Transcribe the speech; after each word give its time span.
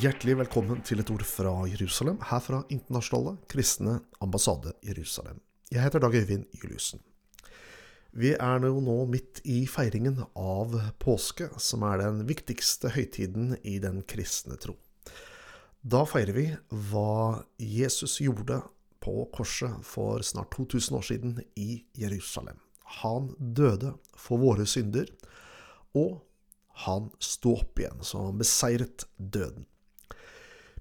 Hjertelig 0.00 0.32
velkommen 0.38 0.78
til 0.86 1.02
et 1.02 1.10
ord 1.12 1.22
fra 1.28 1.50
Jerusalem, 1.68 2.22
her 2.24 2.40
fra 2.40 2.62
Internasjonale 2.72 3.34
kristne 3.50 3.98
ambassade 4.24 4.70
Jerusalem. 4.86 5.42
Jeg 5.68 5.82
heter 5.82 6.00
Dag 6.00 6.14
Øyvind 6.16 6.46
Juliussen. 6.56 7.02
Vi 8.16 8.30
er 8.32 8.62
nå, 8.64 8.94
midt 9.12 9.42
i 9.44 9.66
feiringen 9.68 10.22
av 10.32 10.72
påske, 11.04 11.50
som 11.60 11.84
er 11.84 12.00
den 12.00 12.22
viktigste 12.30 12.94
høytiden 12.94 13.58
i 13.60 13.74
den 13.82 13.98
kristne 14.08 14.56
tro. 14.62 14.78
Da 15.84 16.06
feirer 16.08 16.32
vi 16.32 16.46
hva 16.70 17.42
Jesus 17.60 18.22
gjorde 18.24 18.62
på 19.04 19.26
korset 19.36 19.84
for 19.84 20.24
snart 20.24 20.56
2000 20.56 20.96
år 20.96 21.04
siden 21.10 21.34
i 21.60 21.82
Jerusalem. 21.92 22.56
Han 23.02 23.34
døde 23.36 23.98
for 24.16 24.40
våre 24.40 24.64
synder, 24.64 25.12
og 25.92 26.22
han 26.86 27.12
sto 27.20 27.58
opp 27.58 27.84
igjen, 27.84 28.00
så 28.00 28.30
han 28.30 28.40
beseiret 28.40 29.04
døden. 29.18 29.68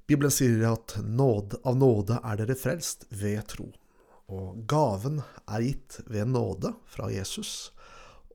Bibelen 0.09 0.31
sier 0.31 0.63
at 0.71 0.95
nåde, 1.05 1.59
av 1.63 1.75
nåde 1.77 2.15
er 2.25 2.39
dere 2.39 2.55
frelst 2.57 3.03
ved 3.13 3.43
tro. 3.51 3.67
Og 4.33 4.63
gaven 4.65 5.19
er 5.45 5.61
gitt 5.61 5.99
ved 6.09 6.31
nåde 6.31 6.71
fra 6.89 7.11
Jesus. 7.13 7.69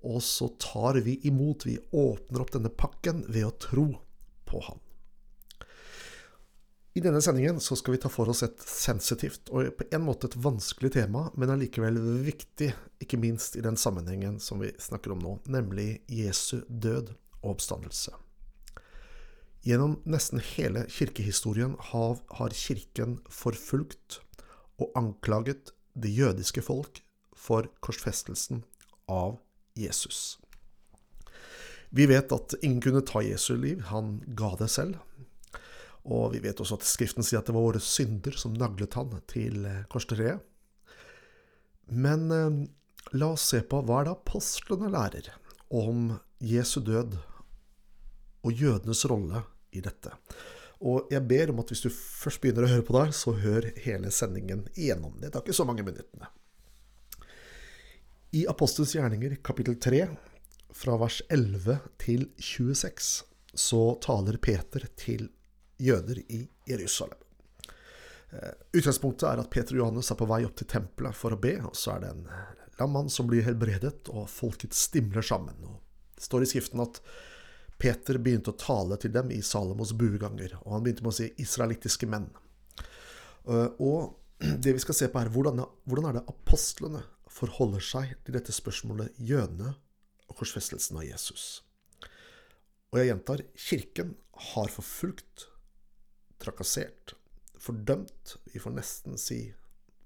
Og 0.06 0.22
så 0.22 0.52
tar 0.62 1.00
vi 1.02 1.16
imot, 1.26 1.66
vi 1.66 1.74
åpner 1.90 2.44
opp 2.44 2.54
denne 2.54 2.70
pakken 2.70 3.24
ved 3.26 3.48
å 3.48 3.50
tro 3.58 3.88
på 4.46 4.62
Han. 4.68 4.78
I 6.94 7.02
denne 7.02 7.18
sendingen 7.26 7.58
så 7.58 7.74
skal 7.74 7.96
vi 7.96 8.04
ta 8.04 8.12
for 8.12 8.30
oss 8.30 8.44
et 8.46 8.62
sensitivt 8.70 9.50
og 9.50 9.72
på 9.74 9.90
en 9.90 10.06
måte 10.06 10.30
et 10.30 10.38
vanskelig 10.38 10.92
tema, 10.94 11.24
men 11.34 11.50
allikevel 11.56 11.98
viktig, 12.22 12.70
ikke 13.02 13.18
minst 13.18 13.58
i 13.58 13.64
den 13.66 13.74
sammenhengen 13.74 14.38
som 14.38 14.62
vi 14.62 14.70
snakker 14.78 15.16
om 15.16 15.26
nå, 15.26 15.40
nemlig 15.50 16.04
Jesu 16.06 16.60
død 16.68 17.16
og 17.40 17.56
oppstandelse. 17.56 18.14
Gjennom 19.64 19.96
nesten 20.04 20.42
hele 20.44 20.82
kirkehistorien 20.92 21.78
har, 21.88 22.18
kirken 22.52 23.16
forfulgt 23.32 24.18
og 24.76 24.90
anklaget 24.98 25.72
det 25.96 26.10
jødiske 26.12 26.60
folk 26.60 27.00
for 27.32 27.70
korsfestelsen 27.80 28.60
av 29.08 29.38
Jesus. 29.72 30.36
Vi 31.88 32.04
vet 32.10 32.32
at 32.34 32.56
ingen 32.60 32.82
kunne 32.84 33.04
ta 33.08 33.22
Jesu 33.24 33.54
liv, 33.56 33.80
han 33.88 34.18
ga 34.36 34.52
det 34.60 34.68
selv. 34.68 34.98
Og 36.04 36.34
vi 36.34 36.42
vet 36.44 36.60
også 36.60 36.76
at 36.76 36.84
Skriften 36.84 37.24
sier 37.24 37.40
at 37.40 37.48
det 37.48 37.56
var 37.56 37.64
våre 37.64 37.80
synder 37.80 38.36
som 38.36 38.52
naglet 38.52 38.98
han 38.98 39.16
til 39.30 39.64
korstreet. 39.88 40.44
Men 41.88 42.28
eh, 42.32 42.60
la 43.16 43.30
oss 43.32 43.48
se 43.54 43.62
på 43.64 43.80
hva 43.80 44.02
er 44.02 44.10
det 44.10 44.16
apostlene 44.18 44.92
lærer 44.92 45.32
om 45.72 46.18
Jesu 46.44 46.82
død 46.84 47.16
og 48.44 48.52
jødenes 48.52 49.04
rolle 49.08 49.44
i 49.74 49.82
dette. 49.84 50.12
Og 50.84 51.10
jeg 51.12 51.22
ber 51.28 51.52
om 51.52 51.60
at 51.62 51.70
hvis 51.72 51.84
du 51.84 51.90
først 51.92 52.42
begynner 52.42 52.66
å 52.66 52.72
høre 52.72 52.86
på 52.86 52.96
der, 52.96 53.12
så 53.16 53.34
hør 53.38 53.70
hele 53.84 54.10
sendingen 54.12 54.66
igjennom. 54.74 55.14
Det 55.20 55.32
tar 55.32 55.44
ikke 55.44 55.56
så 55.56 55.66
mange 55.68 55.86
minuttene. 55.86 56.30
I 58.34 58.44
Apostels 58.50 58.96
gjerninger 58.96 59.36
kapittel 59.46 59.78
3, 59.78 60.08
fra 60.74 60.96
vers 60.98 61.20
11 61.30 61.78
til 62.02 62.26
26, 62.42 63.12
så 63.54 63.82
taler 64.02 64.40
Peter 64.42 64.88
til 64.98 65.28
jøder 65.78 66.18
i 66.26 66.40
Jerusalem. 66.66 67.20
Eh, 68.34 68.50
utgangspunktet 68.74 69.28
er 69.28 69.42
at 69.44 69.50
Peter 69.54 69.76
og 69.76 69.84
Johannes 69.84 70.10
er 70.10 70.18
på 70.18 70.26
vei 70.26 70.40
opp 70.46 70.56
til 70.58 70.68
tempelet 70.70 71.14
for 71.14 71.36
å 71.36 71.38
be, 71.38 71.54
og 71.62 71.78
så 71.78 71.94
er 71.94 72.02
det 72.02 72.10
en 72.10 72.26
lam 72.80 72.94
mann 72.96 73.12
som 73.12 73.30
blir 73.30 73.46
helbredet, 73.46 74.10
og 74.10 74.26
folket 74.30 74.74
stimler 74.74 75.22
sammen. 75.22 75.54
Og 75.62 75.78
det 76.18 76.26
står 76.26 76.42
i 76.42 76.50
Skriften 76.50 76.82
at 76.82 76.98
Peter 77.84 78.16
begynte 78.16 78.54
å 78.54 78.56
tale 78.56 78.96
til 78.96 79.12
dem 79.12 79.28
i 79.34 79.42
Salomos 79.44 79.90
bueganger, 79.98 80.54
og 80.62 80.72
han 80.72 80.84
begynte 80.86 81.04
med 81.04 81.12
å 81.12 81.16
si 81.18 81.26
'israelittiske 81.36 82.08
menn'. 82.08 82.30
Eh, 82.80 83.70
og 83.76 84.16
det 84.64 84.72
vi 84.72 84.80
skal 84.80 84.96
se 84.96 85.08
på, 85.12 85.20
er 85.20 85.28
hvordan, 85.28 85.60
hvordan 85.84 86.08
er 86.08 86.16
det 86.16 86.28
apostlene 86.32 87.02
forholder 87.28 87.84
seg 87.84 88.14
til 88.24 88.38
dette 88.38 88.54
spørsmålet 88.56 89.18
jødene 89.20 89.74
og 90.30 90.38
korsfestelsen 90.38 90.96
av 90.96 91.04
Jesus. 91.04 91.64
Og 92.92 93.00
jeg 93.00 93.10
gjentar 93.10 93.42
kirken 93.66 94.14
har 94.52 94.70
forfulgt, 94.72 95.48
trakassert, 96.40 97.16
fordømt, 97.60 98.36
vi 98.48 98.62
får 98.62 98.78
nesten 98.78 99.20
si 99.20 99.42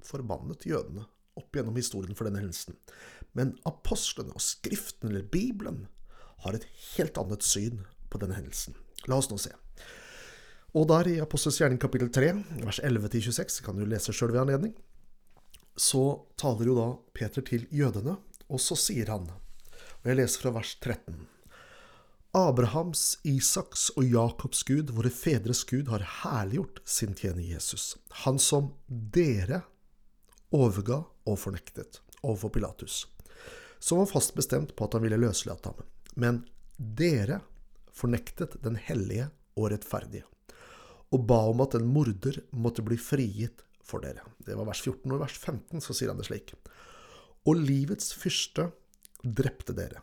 forbannet 0.03 0.67
jødene 0.67 1.07
opp 1.39 1.55
gjennom 1.55 1.79
historien 1.79 2.17
for 2.19 2.27
denne 2.27 2.43
hendelsen. 2.43 2.75
Men 3.39 3.55
apostlene 3.69 4.35
og 4.35 4.43
Skriften, 4.43 5.13
eller 5.13 5.23
Bibelen, 5.31 5.87
har 6.45 6.57
et 6.57 6.67
helt 6.97 7.19
annet 7.21 7.47
syn 7.47 7.83
på 8.09 8.21
denne 8.23 8.37
hendelsen. 8.39 8.77
La 9.11 9.19
oss 9.19 9.31
nå 9.31 9.39
se. 9.41 9.55
Og 10.77 10.85
der 10.91 11.09
i 11.09 11.17
Apostels 11.23 11.59
gjerning 11.61 11.81
kapittel 11.81 12.11
3, 12.13 12.35
vers 12.67 12.81
11-26, 12.85 13.63
kan 13.65 13.79
du 13.79 13.87
lese 13.89 14.13
sjøl 14.13 14.35
ved 14.35 14.43
anledning, 14.45 14.75
så 15.79 16.27
taler 16.41 16.69
jo 16.69 16.77
da 16.77 16.89
Peter 17.17 17.45
til 17.47 17.65
jødene, 17.75 18.19
og 18.49 18.61
så 18.63 18.77
sier 18.79 19.11
han, 19.13 19.29
og 19.29 20.09
jeg 20.09 20.19
leser 20.19 20.45
fra 20.45 20.55
vers 20.59 20.75
13 20.81 21.27
Abrahams, 22.37 23.19
Isaks 23.25 23.89
og 23.97 24.05
Jakobs 24.05 24.61
Gud, 24.69 24.93
våre 24.93 25.11
fedres 25.11 25.63
Gud, 25.65 25.89
har 25.89 26.05
herliggjort 26.23 26.83
sin 26.85 27.15
tjener 27.17 27.43
Jesus, 27.43 27.97
han 28.25 28.39
som 28.39 28.75
dere 28.87 29.63
overga 30.55 31.01
og 31.29 31.39
fornektet 31.41 32.03
overfor 32.21 32.53
Pilatus, 32.53 33.07
som 33.81 34.03
var 34.03 34.11
fast 34.13 34.37
bestemt 34.37 34.75
på 34.77 34.85
at 34.85 34.97
han 34.97 35.07
ville 35.07 35.21
løslate 35.21 35.73
ham. 35.73 35.81
Men 36.19 36.43
dere 36.77 37.41
fornektet 37.95 38.59
den 38.63 38.79
hellige 38.79 39.29
og 39.59 39.71
rettferdige, 39.73 40.27
og 41.15 41.25
ba 41.31 41.41
om 41.51 41.63
at 41.65 41.77
en 41.79 41.89
morder 41.89 42.41
måtte 42.53 42.85
bli 42.85 42.99
frigitt 43.01 43.65
for 43.87 44.05
dere. 44.05 44.25
Det 44.45 44.57
var 44.59 44.69
vers 44.69 44.83
14, 44.85 45.07
og 45.09 45.17
i 45.17 45.23
vers 45.23 45.39
15 45.39 45.85
så 45.85 45.97
sier 45.97 46.13
han 46.13 46.21
det 46.21 46.29
slik. 46.29 46.53
Og 47.49 47.59
livets 47.63 48.13
fyrste 48.19 48.69
drepte 49.23 49.75
dere, 49.75 50.03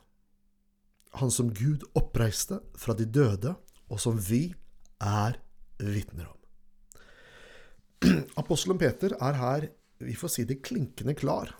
han 1.20 1.31
som 1.31 1.52
Gud 1.56 1.86
oppreiste 1.96 2.59
fra 2.80 2.96
de 2.97 3.06
døde, 3.08 3.53
og 3.88 4.02
som 4.02 4.18
vi 4.20 4.50
er 5.03 5.38
vitner 5.80 6.28
om. 6.32 6.40
Apostelen 8.42 8.80
Peter 8.82 9.16
er 9.20 9.40
her, 9.40 9.70
vi 10.03 10.16
får 10.18 10.34
si 10.34 10.47
det 10.47 10.64
klinkende 10.66 11.16
klar, 11.16 11.53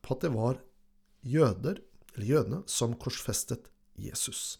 på 0.00 0.16
at 0.16 0.24
det 0.24 0.32
var 0.32 0.60
jøder 1.26 1.82
eller 2.14 2.26
jødene, 2.26 2.62
som 2.66 2.96
korsfestet 3.00 3.70
Jesus. 4.00 4.58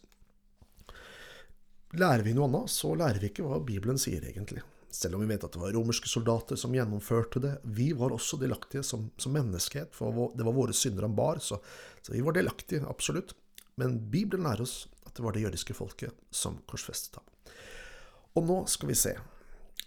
Lærer 1.97 2.23
vi 2.23 2.33
noe 2.35 2.47
annet, 2.47 2.71
så 2.71 2.93
lærer 2.95 3.19
vi 3.19 3.31
ikke 3.31 3.43
hva 3.43 3.59
Bibelen 3.67 3.99
sier, 3.99 4.23
egentlig. 4.23 4.63
Selv 4.91 5.15
om 5.15 5.23
vi 5.23 5.29
vet 5.31 5.43
at 5.43 5.53
det 5.55 5.59
var 5.61 5.73
romerske 5.75 6.09
soldater 6.11 6.59
som 6.59 6.73
gjennomførte 6.75 7.39
det. 7.43 7.51
Vi 7.63 7.91
var 7.95 8.11
også 8.15 8.39
delaktige 8.39 8.83
som, 8.83 9.09
som 9.19 9.35
menneskehet, 9.35 9.93
for 9.95 10.31
det 10.35 10.47
var 10.47 10.55
våre 10.55 10.75
synder 10.75 11.07
han 11.07 11.15
bar, 11.15 11.39
så, 11.43 11.59
så 12.03 12.15
vi 12.15 12.23
var 12.23 12.35
delaktige, 12.35 12.83
absolutt. 12.87 13.35
Men 13.79 13.97
Bibelen 14.11 14.47
lærer 14.47 14.65
oss 14.67 14.85
at 15.07 15.15
det 15.15 15.25
var 15.25 15.35
det 15.35 15.43
jødiske 15.45 15.75
folket 15.75 16.15
som 16.31 16.59
korsfestet 16.67 17.19
ham. 17.19 17.55
Og 18.39 18.47
nå 18.47 18.57
skal 18.71 18.91
vi 18.91 18.99
se. 18.99 19.15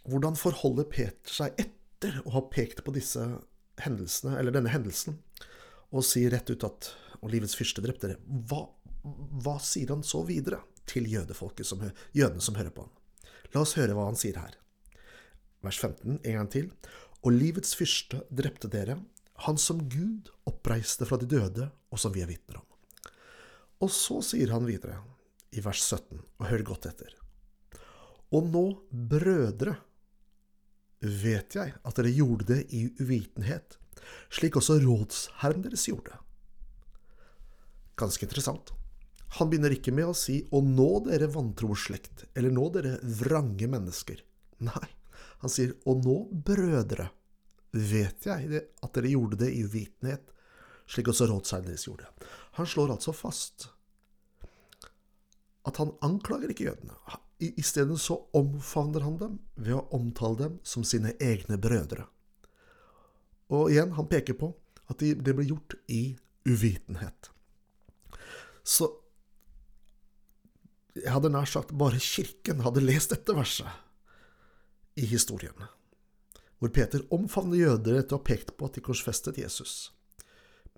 Hvordan 0.04 0.36
forholder 0.36 0.88
Peter 0.88 1.32
seg 1.32 1.56
etter 1.60 2.20
å 2.24 2.34
ha 2.36 2.44
pekt 2.52 2.82
på 2.84 2.92
disse 2.96 3.22
hendelsene, 3.80 4.36
eller 4.38 4.52
denne 4.52 4.72
hendelsen, 4.72 5.16
og 5.94 6.04
sier 6.04 6.32
rett 6.34 6.50
ut 6.52 6.66
at 6.66 6.90
og 7.24 7.32
livets 7.32 7.56
fyrste 7.56 7.82
drepte 7.84 8.10
dere. 8.10 8.20
Hva, 8.48 8.66
hva, 9.44 9.56
sier 9.62 9.94
han 9.94 10.04
så 10.06 10.22
videre 10.28 10.60
til 10.88 11.08
jødefolket, 11.08 11.66
som, 11.66 11.80
jødene 12.12 12.44
som 12.44 12.58
hører 12.58 12.74
på 12.74 12.84
han? 12.84 13.32
La 13.54 13.62
oss 13.64 13.76
høre 13.78 13.96
hva 13.96 14.06
han 14.10 14.18
sier 14.18 14.38
her. 14.40 14.58
Vers 15.64 15.80
15, 15.80 16.20
en 16.20 16.38
gang 16.38 16.50
til. 16.52 16.70
Og 17.24 17.32
livets 17.32 17.72
fyrste 17.78 18.20
drepte 18.28 18.68
dere, 18.68 18.98
han 19.46 19.58
som 19.58 19.80
Gud 19.90 20.28
oppreiste 20.46 21.08
fra 21.08 21.18
de 21.18 21.28
døde, 21.30 21.70
og 21.90 22.00
som 22.00 22.12
vi 22.14 22.22
er 22.22 22.30
vitner 22.30 22.60
om. 22.60 22.68
Og 23.82 23.90
så 23.92 24.20
sier 24.24 24.52
han 24.54 24.66
videre, 24.68 25.00
i 25.54 25.62
vers 25.64 25.80
17, 25.82 26.20
og 26.20 26.48
hør 26.50 26.66
godt 26.66 26.88
etter. 26.90 27.14
Og 28.34 28.46
nå, 28.50 28.64
brødre, 28.90 29.76
vet 31.04 31.56
jeg 31.56 31.74
at 31.76 31.98
dere 31.98 32.12
gjorde 32.16 32.48
det 32.48 32.60
i 32.74 32.86
uvitenhet, 33.00 33.78
slik 34.32 34.56
også 34.58 34.78
rådsherren 34.82 35.64
deres 35.66 35.86
gjorde. 35.90 36.16
Ganske 37.96 38.26
interessant. 38.26 38.72
Han 39.38 39.50
begynner 39.50 39.74
ikke 39.74 39.94
med 39.94 40.10
å 40.10 40.14
si 40.14 40.42
'Å 40.50 40.60
nå 40.62 41.04
dere 41.06 41.26
vantro 41.26 41.74
slekt', 41.74 42.26
eller 42.34 42.50
'nå 42.50 42.68
dere 42.72 42.98
vrange 43.02 43.66
mennesker'. 43.66 44.22
Nei, 44.60 44.88
han 45.42 45.50
sier 45.50 45.74
'Å 45.84 45.94
nå, 45.98 46.30
brødre, 46.30 47.10
vet 47.72 48.26
jeg 48.26 48.62
at 48.82 48.92
dere 48.94 49.10
gjorde 49.10 49.38
det 49.38 49.50
i 49.50 49.64
uvitenhet, 49.66 50.30
slik 50.86 51.08
også 51.08 51.26
deres 51.26 51.86
gjorde'. 51.86 52.06
Han 52.52 52.66
slår 52.66 52.90
altså 52.94 53.12
fast 53.12 53.68
at 55.64 55.76
han 55.76 55.94
anklager 56.04 56.50
ikke 56.52 56.68
jødene. 56.68 56.94
I, 57.40 57.62
stedet 57.62 57.98
så 58.00 58.28
omfavner 58.32 59.00
han 59.00 59.16
dem 59.18 59.38
ved 59.56 59.74
å 59.74 59.88
omtale 59.96 60.38
dem 60.38 60.58
som 60.62 60.84
sine 60.84 61.12
egne 61.20 61.58
brødre. 61.58 62.06
Og 63.50 63.72
igjen, 63.72 63.92
han 63.98 64.08
peker 64.08 64.36
på 64.38 64.54
at 64.88 65.00
det 65.00 65.34
ble 65.34 65.44
gjort 65.48 65.74
i 65.88 66.16
uvitenhet. 66.46 67.33
Så 68.64 68.88
jeg 70.94 71.10
hadde 71.10 71.30
nær 71.34 71.48
sagt 71.50 71.74
bare 71.76 72.00
Kirken 72.00 72.62
hadde 72.64 72.84
lest 72.84 73.12
dette 73.12 73.34
verset, 73.36 73.80
i 74.94 75.02
historien, 75.10 75.56
hvor 76.62 76.70
Peter 76.70 77.02
omfavner 77.12 77.58
jøder 77.58 77.96
etter 77.98 78.14
å 78.14 78.20
ha 78.20 78.26
pekt 78.28 78.52
på 78.54 78.68
at 78.68 78.76
de 78.76 78.82
korsfestet 78.86 79.40
Jesus. 79.42 79.90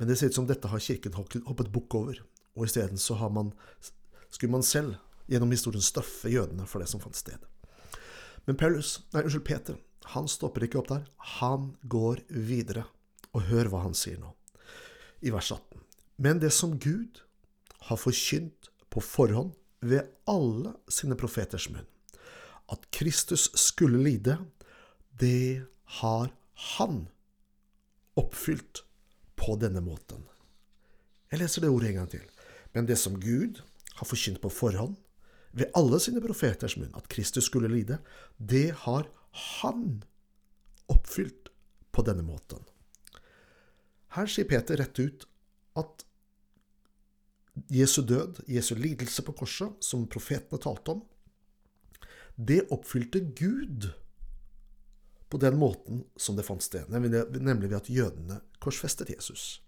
Men 0.01 0.09
det 0.09 0.17
ser 0.17 0.33
ut 0.33 0.39
som 0.39 0.47
dette 0.49 0.71
har 0.73 0.81
kirken 0.81 1.13
hoppet 1.19 1.69
bukk 1.73 1.99
over, 1.99 2.23
og 2.57 2.65
isteden 2.65 2.97
så 2.97 3.19
har 3.21 3.29
man, 3.37 3.53
skulle 4.33 4.55
man 4.55 4.65
selv 4.65 4.97
gjennom 5.29 5.53
historien 5.53 5.85
straffe 5.85 6.33
jødene 6.33 6.65
for 6.65 6.81
det 6.81 6.89
som 6.89 7.03
fant 7.03 7.19
sted. 7.19 7.45
Men 8.49 8.57
Paulus, 8.57 9.03
nei, 9.13 9.27
unnskyld, 9.27 9.45
Peter 9.45 9.77
han 10.15 10.29
stopper 10.31 10.67
ikke 10.67 10.81
opp 10.81 10.91
der. 10.93 11.07
Han 11.41 11.73
går 11.83 12.23
videre. 12.31 12.87
Og 13.35 13.45
hør 13.51 13.69
hva 13.69 13.83
han 13.83 13.97
sier 13.97 14.17
nå, 14.17 14.31
i 15.21 15.33
vers 15.35 15.51
18. 15.53 15.83
Men 16.25 16.39
det 16.41 16.55
som 16.57 16.79
Gud 16.81 17.19
har 17.89 18.01
forkynt 18.01 18.71
på 18.91 19.03
forhånd 19.05 19.53
ved 19.81 20.09
alle 20.27 20.75
sine 20.91 21.17
profeters 21.19 21.69
munn, 21.71 21.87
at 22.73 22.89
Kristus 22.91 23.51
skulle 23.59 24.01
lide, 24.03 24.39
det 25.21 25.67
har 26.01 26.33
han 26.77 27.07
oppfylt 28.17 28.83
på 29.37 29.57
denne 29.61 29.83
måten. 29.85 30.25
Jeg 31.31 31.43
leser 31.43 31.63
det 31.63 31.71
ordet 31.71 31.91
en 31.91 32.01
gang 32.01 32.11
til. 32.11 32.25
Men 32.73 32.89
det 32.89 32.99
som 33.01 33.19
Gud 33.21 33.61
har 33.99 34.09
forkynt 34.09 34.41
på 34.43 34.53
forhånd, 34.53 34.97
ved 35.57 35.73
alle 35.79 35.99
sine 36.03 36.21
profeters 36.21 36.77
munn, 36.77 36.93
at 36.97 37.09
Kristus 37.09 37.47
skulle 37.49 37.71
lide, 37.73 37.99
det 38.37 38.75
har 38.85 39.07
han 39.61 40.03
oppfylt 40.93 41.49
på 41.93 42.05
denne 42.05 42.25
måten. 42.27 42.61
Her 44.17 44.29
sier 44.29 44.49
Peter 44.49 44.77
rett 44.81 45.01
ut 45.01 45.25
at 45.81 46.05
Jesu 47.73 48.03
død, 48.03 48.43
Jesu 48.49 48.75
lidelse 48.75 49.23
på 49.23 49.33
korset, 49.33 49.77
som 49.81 50.07
profetene 50.11 50.61
talte 50.63 50.97
om, 50.97 51.05
det 52.37 52.67
oppfylte 52.75 53.23
Gud 53.37 53.89
på 55.33 55.39
den 55.41 55.57
måten 55.59 56.05
som 56.21 56.37
det 56.37 56.45
fant 56.47 56.63
sted, 56.63 56.89
nemlig 56.93 57.71
ved 57.71 57.79
at 57.79 57.91
jødene 57.91 58.41
korsfestet 58.63 59.11
Jesus. 59.11 59.63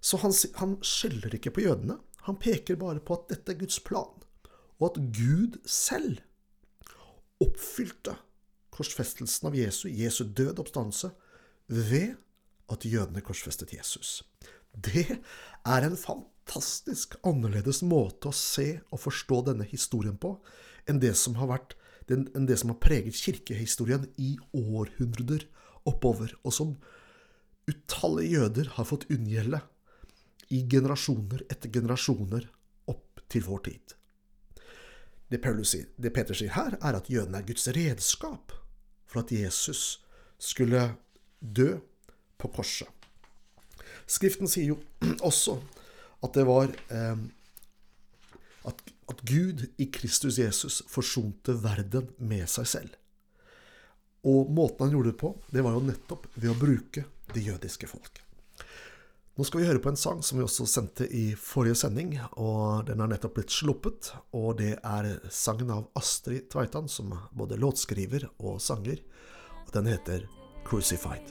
Så 0.00 0.18
han, 0.22 0.32
han 0.58 0.78
skylder 0.82 1.34
ikke 1.36 1.52
på 1.54 1.66
jødene, 1.66 1.98
han 2.26 2.38
peker 2.40 2.78
bare 2.80 3.02
på 3.04 3.18
at 3.18 3.28
dette 3.34 3.52
er 3.52 3.60
Guds 3.60 3.80
plan, 3.84 4.24
og 4.78 4.90
at 4.90 4.98
Gud 5.14 5.58
selv 5.66 6.22
oppfylte 7.42 8.16
korsfestelsen 8.74 9.50
av 9.50 9.56
Jesu, 9.58 9.88
Jesu 9.90 10.24
død 10.24 10.62
oppstandelse, 10.62 11.10
ved 11.68 12.16
at 12.72 12.84
jødene 12.84 13.22
korsfestet 13.24 13.74
Jesus. 13.74 14.22
Det 14.72 15.06
er 15.66 15.86
en 15.86 15.96
fantastisk 16.48 17.14
annerledes 17.26 17.82
måte 17.82 18.30
å 18.30 18.32
se 18.32 18.80
og 18.90 19.00
forstå 19.02 19.42
denne 19.50 19.66
historien 19.68 20.16
på 20.16 20.38
enn 20.88 21.00
det 21.00 21.14
som 21.14 21.36
har, 21.36 21.48
vært, 21.48 21.74
enn 22.08 22.46
det 22.48 22.56
som 22.56 22.70
har 22.72 22.80
preget 22.80 23.14
kirkehistorien 23.14 24.06
i 24.16 24.36
århundrer 24.56 25.44
oppover, 25.84 26.32
og 26.44 26.52
som 26.52 26.76
utallige 27.68 28.38
jøder 28.40 28.72
har 28.78 28.88
fått 28.88 29.04
unngjelde 29.12 29.60
i 30.48 30.62
generasjoner 30.64 31.44
etter 31.50 31.68
generasjoner 31.68 32.48
opp 32.88 33.20
til 33.28 33.44
vår 33.44 33.64
tid. 33.68 33.94
Det, 35.28 35.42
sier, 35.68 35.90
det 36.00 36.14
Peter 36.16 36.32
sier 36.32 36.54
her, 36.56 36.78
er 36.80 36.96
at 36.96 37.10
jødene 37.12 37.42
er 37.42 37.44
Guds 37.44 37.68
redskap 37.76 38.54
for 39.04 39.20
at 39.20 39.32
Jesus 39.32 40.00
skulle 40.40 40.94
dø 41.40 41.74
på 42.40 42.48
korset. 42.48 42.88
Skriften 44.08 44.48
sier 44.48 44.72
jo 44.72 44.80
også 45.20 45.58
at 46.24 46.34
det 46.34 46.44
var 46.48 46.72
eh, 46.94 47.18
at, 48.68 48.86
at 49.08 49.20
Gud 49.26 49.66
i 49.76 49.88
Kristus 49.94 50.38
Jesus 50.38 50.80
forsonte 50.90 51.54
verden 51.62 52.10
med 52.18 52.48
seg 52.50 52.70
selv. 52.70 52.96
Og 54.26 54.50
måten 54.50 54.86
han 54.86 54.96
gjorde 54.96 55.12
det 55.12 55.20
på, 55.20 55.34
det 55.54 55.62
var 55.64 55.76
jo 55.76 55.84
nettopp 55.86 56.26
ved 56.34 56.50
å 56.52 56.58
bruke 56.58 57.04
det 57.34 57.44
jødiske 57.46 57.88
folk. 57.90 58.24
Nå 59.38 59.44
skal 59.46 59.60
vi 59.60 59.68
høre 59.68 59.78
på 59.78 59.92
en 59.92 60.00
sang 60.00 60.18
som 60.26 60.40
vi 60.40 60.42
også 60.42 60.64
sendte 60.66 61.06
i 61.14 61.28
forrige 61.38 61.78
sending, 61.78 62.16
og 62.42 62.88
den 62.88 62.98
har 62.98 63.10
nettopp 63.12 63.36
blitt 63.36 63.54
sluppet. 63.54 64.10
Og 64.34 64.56
det 64.58 64.72
er 64.82 65.12
sangen 65.30 65.70
av 65.70 65.86
Astrid 65.98 66.48
Tveitan, 66.50 66.90
som 66.90 67.14
både 67.30 67.60
låtskriver 67.62 68.26
og 68.42 68.58
sanger. 68.58 68.98
Og 69.62 69.70
den 69.78 69.86
heter 69.86 70.26
'Crucified'. 70.66 71.30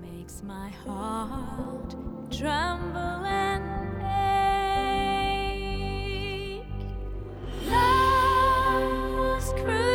Makes 0.00 0.42
my 0.44 0.70
heart 0.70 1.96
tremble 2.30 3.43
was 9.44 9.52
crucified, 9.52 9.93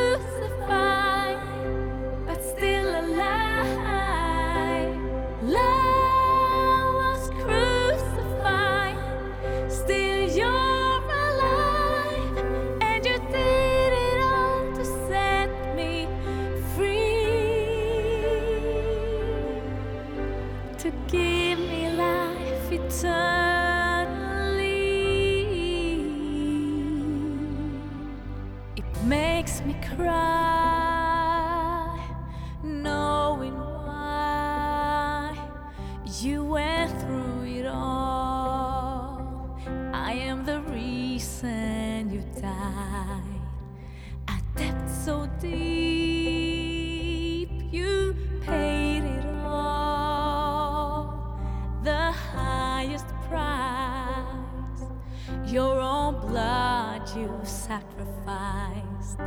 your 55.69 55.81
own 55.81 56.15
blood 56.21 57.01
you 57.15 57.29
sacrificed. 57.43 59.17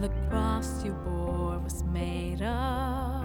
The 0.00 0.10
cross 0.28 0.84
you 0.84 0.92
bore 1.04 1.58
was 1.58 1.82
made 1.82 2.40
of 2.42 3.24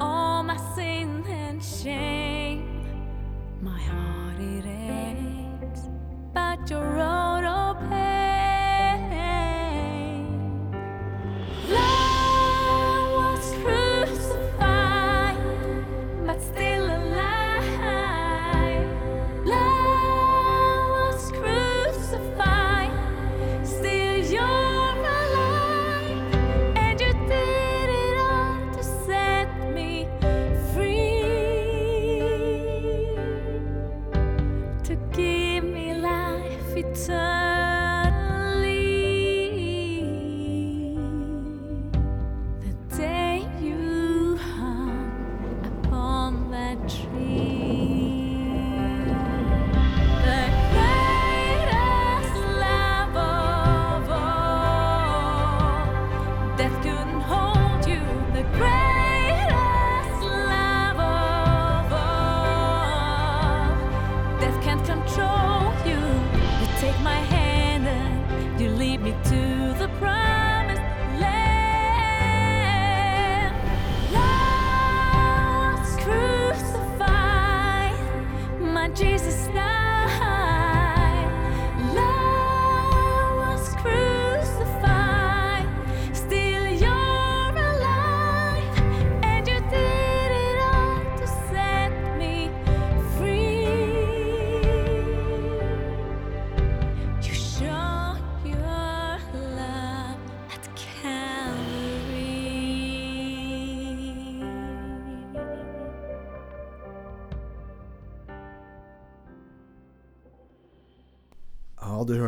all 0.00 0.42
my 0.42 0.56
sin 0.74 1.24
and 1.28 1.62
shame. 1.62 2.84
My 3.60 3.80
heart 3.80 4.40
it 4.40 4.66
aches, 4.66 5.82
but 6.34 6.68
your 6.68 6.98
own. 6.98 7.21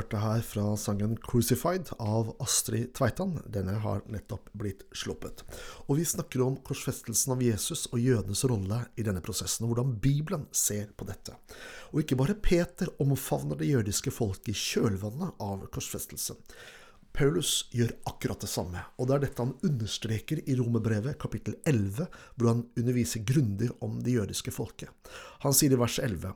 Hørte 0.05 0.21
her 0.21 0.43
fra 0.45 0.77
sangen 0.77 1.17
'Crucified' 1.17 1.95
av 1.99 2.35
Astrid 2.41 2.93
Tveitan. 2.93 3.39
Denne 3.49 3.79
har 3.81 4.03
nettopp 4.05 4.51
blitt 4.53 4.85
sluppet. 4.93 5.41
Og 5.89 5.97
vi 5.97 6.05
snakker 6.05 6.43
om 6.45 6.59
korsfestelsen 6.61 7.33
av 7.33 7.43
Jesus 7.43 7.87
og 7.87 8.03
jødenes 8.05 8.45
rolle 8.45 8.83
i 8.97 9.03
denne 9.07 9.23
prosessen, 9.25 9.65
og 9.65 9.73
hvordan 9.73 9.97
Bibelen 10.01 10.47
ser 10.53 10.93
på 10.93 11.09
dette. 11.09 11.39
Og 11.93 12.03
ikke 12.03 12.21
bare 12.21 12.37
Peter 12.37 12.93
omfavner 13.01 13.57
det 13.57 13.71
jødiske 13.71 14.13
folket 14.13 14.53
i 14.53 14.59
kjølvannet 14.59 15.41
av 15.41 15.65
korsfestelsen. 15.73 16.37
Paulus 17.15 17.71
gjør 17.71 17.95
akkurat 18.11 18.41
det 18.43 18.51
samme, 18.51 18.81
og 18.99 19.07
det 19.07 19.15
er 19.15 19.21
dette 19.23 19.41
han 19.41 19.57
understreker 19.63 20.41
i 20.45 20.57
Romerbrevet 20.59 21.17
kapittel 21.23 21.55
11, 21.65 22.09
hvor 22.35 22.51
han 22.51 22.65
underviser 22.77 23.25
grundig 23.25 23.71
om 23.81 24.03
det 24.03 24.19
jødiske 24.19 24.51
folket. 24.51 24.91
Han 25.47 25.55
sier 25.55 25.73
i 25.73 25.79
vers 25.79 26.01
11 26.03 26.35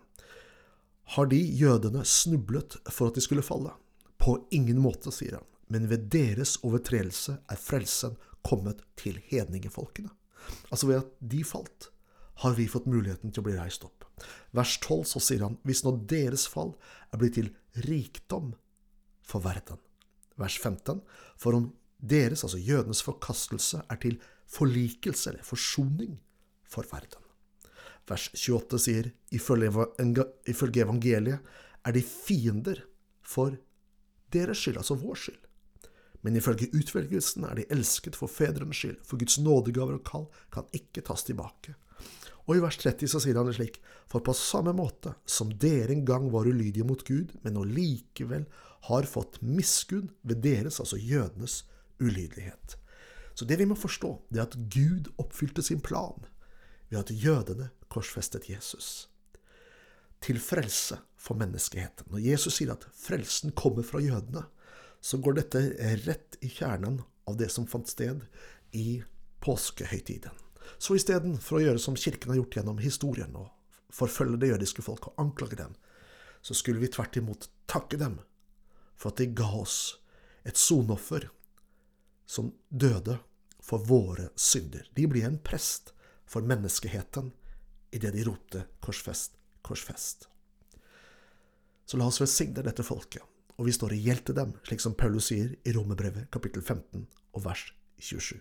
har 1.14 1.28
de 1.30 1.38
jødene 1.40 2.04
snublet 2.04 2.76
for 2.92 3.08
at 3.08 3.16
de 3.16 3.24
skulle 3.24 3.44
falle? 3.44 3.72
På 4.20 4.36
ingen 4.52 4.80
måte, 4.82 5.12
sier 5.14 5.38
han, 5.38 5.46
men 5.72 5.88
ved 5.88 6.08
deres 6.12 6.56
overtredelse 6.66 7.38
er 7.48 7.60
frelsen 7.60 8.18
kommet 8.44 8.82
til 8.98 9.20
hedningefolkene. 9.30 10.10
Altså 10.72 10.88
ved 10.90 11.02
at 11.02 11.14
de 11.32 11.44
falt, 11.44 11.90
har 12.44 12.54
vi 12.54 12.68
fått 12.70 12.86
muligheten 12.86 13.32
til 13.32 13.42
å 13.42 13.48
bli 13.48 13.56
reist 13.56 13.84
opp. 13.86 14.04
Vers 14.54 14.76
12 14.84 15.04
så 15.10 15.22
sier 15.22 15.42
han, 15.46 15.56
hvis 15.66 15.82
nå 15.84 15.94
deres 16.10 16.46
fall 16.50 16.74
er 17.10 17.20
blitt 17.20 17.38
til 17.38 17.50
rikdom 17.88 18.52
for 19.26 19.42
verden. 19.44 19.80
Vers 20.38 20.58
15, 20.60 21.00
for 21.40 21.56
om 21.58 21.72
deres, 21.98 22.44
altså 22.46 22.60
jødenes 22.62 23.02
forkastelse, 23.02 23.82
er 23.90 24.02
til 24.02 24.20
forlikelse 24.48 25.32
eller 25.32 25.46
forsoning 25.46 26.18
for 26.68 26.86
verden. 26.92 27.27
Vers 28.08 28.28
28 28.32 28.80
sier 28.80 29.10
ifølge 29.34 30.82
evangeliet 30.84 31.58
er 31.84 31.94
de 31.94 32.02
fiender 32.02 32.80
for 33.22 33.56
deres 34.32 34.62
skyld, 34.62 34.80
altså 34.80 34.96
vår 34.98 35.20
skyld. 35.24 35.42
Men 36.24 36.36
ifølge 36.36 36.70
utvelgelsen 36.74 37.44
er 37.46 37.60
de 37.60 37.66
elsket 37.72 38.16
for 38.18 38.30
fedrenes 38.32 38.80
skyld, 38.80 38.98
for 39.06 39.20
Guds 39.20 39.38
nådegaver 39.38 40.00
og 40.00 40.06
kall 40.08 40.26
kan 40.54 40.66
ikke 40.74 41.04
tas 41.06 41.24
tilbake. 41.24 41.76
Og 42.48 42.56
i 42.56 42.62
vers 42.64 42.78
30 42.80 43.12
så 43.12 43.20
sier 43.20 43.36
han 43.36 43.48
det 43.50 43.58
slik, 43.58 43.76
for 44.08 44.24
på 44.24 44.32
samme 44.36 44.72
måte 44.76 45.12
som 45.28 45.52
dere 45.60 45.92
en 45.92 46.06
gang 46.08 46.30
var 46.32 46.48
ulydige 46.48 46.86
mot 46.88 47.04
Gud, 47.04 47.34
men 47.44 47.54
nå 47.54 47.66
likevel 47.68 48.46
har 48.88 49.08
fått 49.10 49.40
miskunn 49.44 50.08
ved 50.24 50.40
deres, 50.46 50.80
altså 50.80 50.96
jødenes, 50.96 51.66
ulydighet. 52.00 52.78
Så 53.36 53.44
det 53.44 53.58
vi 53.60 53.66
må 53.68 53.76
forstå, 53.78 54.14
det 54.32 54.40
er 54.40 54.48
at 54.48 54.56
Gud 54.72 55.10
oppfylte 55.20 55.62
sin 55.62 55.82
plan 55.84 56.24
ved 56.88 57.02
at 57.02 57.12
jødene 57.12 57.68
korsfestet 57.92 58.48
Jesus. 58.50 59.08
Til 60.24 60.40
frelse 60.42 60.98
for 61.18 61.38
menneskeheten. 61.38 62.08
Når 62.10 62.24
Jesus 62.24 62.58
sier 62.58 62.74
at 62.74 62.86
frelsen 62.96 63.54
kommer 63.56 63.86
fra 63.86 64.02
jødene, 64.02 64.44
så 65.00 65.20
går 65.22 65.38
dette 65.38 65.62
rett 66.06 66.38
i 66.42 66.50
kjernen 66.50 67.00
av 67.28 67.36
det 67.38 67.50
som 67.54 67.68
fant 67.70 67.88
sted 67.88 68.24
i 68.74 69.02
påskehøytiden. 69.44 70.34
Så 70.78 70.98
istedenfor 70.98 71.58
å 71.58 71.62
gjøre 71.64 71.82
som 71.82 71.96
kirken 71.96 72.32
har 72.32 72.40
gjort 72.40 72.58
gjennom 72.58 72.80
historien, 72.82 73.36
og 73.38 73.94
forfølge 73.94 74.40
det 74.42 74.50
jødiske 74.52 74.84
folk 74.84 75.10
og 75.10 75.22
anklage 75.22 75.58
dem, 75.60 75.76
så 76.42 76.54
skulle 76.54 76.82
vi 76.82 76.90
tvert 76.92 77.16
imot 77.18 77.48
takke 77.70 77.98
dem 78.00 78.18
for 78.98 79.12
at 79.12 79.22
de 79.22 79.30
ga 79.38 79.48
oss 79.58 79.98
et 80.46 80.58
sonoffer 80.58 81.28
som 82.28 82.52
døde 82.68 83.18
for 83.64 83.82
våre 83.84 84.28
synder. 84.36 84.86
De 84.94 85.06
blir 85.10 85.26
en 85.26 85.38
prest 85.40 85.92
for 86.28 86.44
menneskeheten 86.44 87.32
idet 87.92 88.12
de 88.14 88.24
ropte 88.24 88.64
'korsfest, 88.80 89.38
korsfest'. 89.62 90.28
Så 91.86 91.96
la 91.96 92.06
oss 92.06 92.20
velsigne 92.20 92.62
dette 92.62 92.84
folket, 92.84 93.22
og 93.56 93.66
vi 93.66 93.72
står 93.72 93.92
i 93.92 94.02
gjeld 94.04 94.24
til 94.26 94.36
dem, 94.36 94.52
slik 94.66 94.80
som 94.80 94.94
Paulus 94.94 95.30
sier 95.30 95.54
i 95.64 95.72
Romerbrevet 95.72 96.30
kapittel 96.30 96.62
15 96.62 97.06
og 97.32 97.44
vers 97.44 97.72
27. 97.98 98.38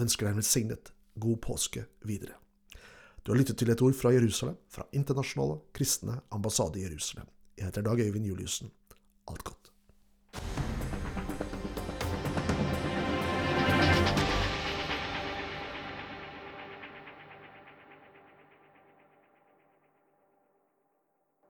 ønsker 0.00 0.26
deg 0.26 0.32
en 0.32 0.40
velsignet 0.40 0.92
god 1.20 1.40
påske 1.44 1.84
videre. 2.08 2.38
Du 3.22 3.32
har 3.32 3.38
lyttet 3.38 3.58
til 3.60 3.70
et 3.70 3.82
ord 3.84 3.94
fra 3.94 4.14
Jerusalem, 4.14 4.56
fra 4.72 4.86
Internasjonale 4.96 5.60
kristne 5.76 6.20
ambassade 6.32 6.80
i 6.80 6.86
Jerusalem. 6.86 7.28
Jeg 7.58 7.68
heter 7.68 7.84
Dag 7.84 8.00
Øyvind 8.00 8.26
Juliussen. 8.26 8.70
Alt 9.28 9.44
godt. 9.44 9.59